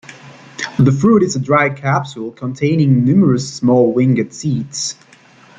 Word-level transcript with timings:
The 0.79 0.91
fruit 0.91 1.21
is 1.21 1.35
a 1.35 1.39
dry 1.39 1.69
capsule 1.69 2.31
containing 2.31 3.05
numerous 3.05 3.53
small 3.53 3.93
winged 3.93 4.33
seeds. 4.33 4.95